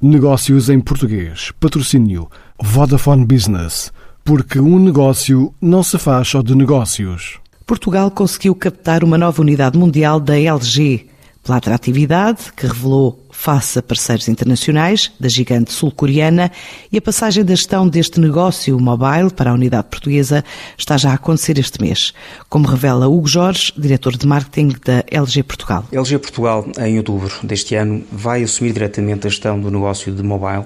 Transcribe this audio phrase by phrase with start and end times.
[0.00, 1.50] Negócios em português.
[1.58, 2.30] Patrocínio
[2.62, 3.92] Vodafone Business.
[4.24, 7.40] Porque um negócio não se faz só de negócios.
[7.66, 11.08] Portugal conseguiu captar uma nova unidade mundial da LG
[11.42, 16.50] pela atratividade que revelou face a parceiros internacionais da gigante sul-coreana
[16.90, 20.44] e a passagem da gestão deste negócio mobile para a unidade portuguesa
[20.76, 22.12] está já a acontecer este mês,
[22.48, 25.84] como revela Hugo Jorge, diretor de marketing da LG Portugal.
[25.92, 30.64] LG Portugal, em outubro deste ano, vai assumir diretamente a gestão do negócio de mobile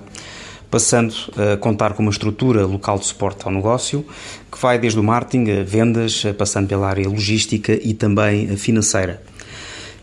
[0.71, 4.07] passando a contar com uma estrutura local de suporte ao negócio,
[4.51, 9.23] que vai desde o marketing, vendas, passando pela área logística e também financeira.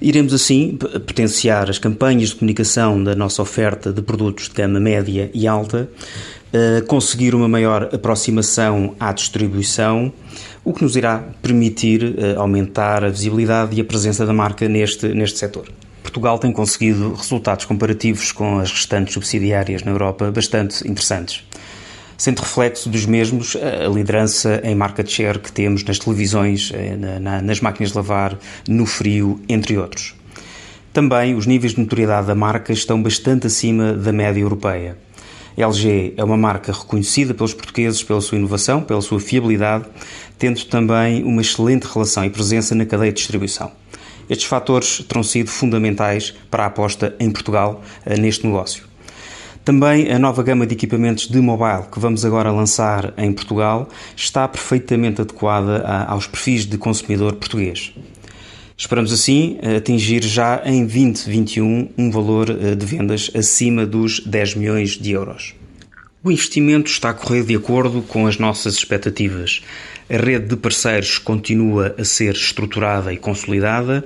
[0.02, 5.30] Iremos assim potenciar as campanhas de comunicação da nossa oferta de produtos de gama média
[5.34, 5.90] e alta,
[6.54, 10.14] eh, conseguir uma maior aproximação à distribuição,
[10.64, 15.10] o que nos irá permitir eh, aumentar a visibilidade e a presença da marca neste,
[15.10, 15.68] neste setor.
[16.02, 21.44] Portugal tem conseguido resultados comparativos com as restantes subsidiárias na Europa bastante interessantes
[22.20, 26.98] sendo reflexo dos mesmos a liderança em market share que temos nas televisões, eh,
[27.42, 30.14] nas máquinas de lavar, no frio, entre outros.
[30.92, 34.98] Também os níveis de notoriedade da marca estão bastante acima da média europeia.
[35.58, 39.86] LG é uma marca reconhecida pelos portugueses pela sua inovação, pela sua fiabilidade,
[40.38, 43.72] tendo também uma excelente relação e presença na cadeia de distribuição.
[44.30, 48.89] Estes fatores terão sido fundamentais para a aposta em Portugal eh, neste negócio.
[49.70, 54.48] Também a nova gama de equipamentos de mobile que vamos agora lançar em Portugal está
[54.48, 57.94] perfeitamente adequada aos perfis de consumidor português.
[58.76, 64.98] Esperamos assim atingir já em 2021 um valor eh, de vendas acima dos 10 milhões
[64.98, 65.54] de euros.
[66.24, 69.62] O investimento está a correr de acordo com as nossas expectativas.
[70.10, 74.04] A rede de parceiros continua a ser estruturada e consolidada,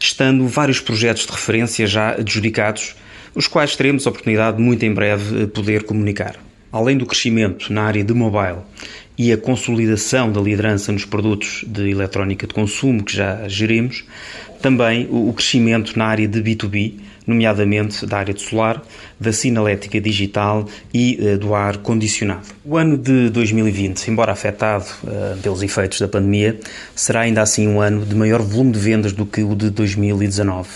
[0.00, 2.96] estando vários projetos de referência já adjudicados
[3.34, 6.36] os quais teremos a oportunidade muito em breve poder comunicar.
[6.70, 8.58] Além do crescimento na área de mobile
[9.16, 14.04] e a consolidação da liderança nos produtos de eletrónica de consumo que já gerimos,
[14.60, 16.94] também o crescimento na área de B2B,
[17.26, 18.82] nomeadamente da área de solar,
[19.18, 22.48] da sinalética digital e uh, do ar condicionado.
[22.64, 26.58] O ano de 2020, embora afetado uh, pelos efeitos da pandemia,
[26.94, 30.68] será ainda assim um ano de maior volume de vendas do que o de 2019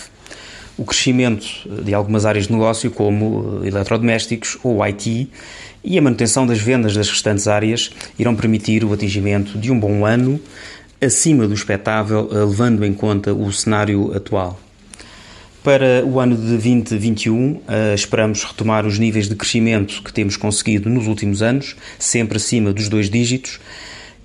[0.79, 1.45] o crescimento
[1.83, 5.29] de algumas áreas de negócio, como eh, eletrodomésticos ou IT,
[5.83, 10.05] e a manutenção das vendas das restantes áreas irão permitir o atingimento de um bom
[10.05, 10.39] ano
[11.01, 14.57] acima do expectável, eh, levando em conta o cenário atual.
[15.61, 20.89] Para o ano de 2021, eh, esperamos retomar os níveis de crescimento que temos conseguido
[20.89, 23.59] nos últimos anos, sempre acima dos dois dígitos,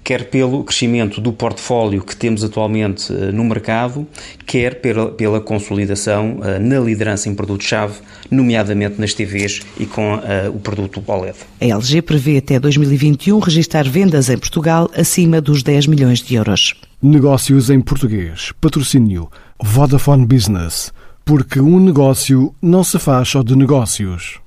[0.04, 4.06] quer pelo crescimento do portfólio que temos atualmente eh, no mercado,
[4.46, 7.94] quer pela, pela consolidação eh, na liderança em produtos-chave,
[8.30, 10.20] nomeadamente nas TVs e com uh,
[10.54, 11.36] o produto OLED.
[11.60, 16.74] A LG prevê até 2021 registrar vendas em Portugal acima dos 10 milhões de euros.
[17.02, 18.52] Negócios em português.
[18.60, 19.30] Patrocínio
[19.62, 20.92] Vodafone Business.
[21.24, 24.43] Porque um negócio não se faz só de negócios.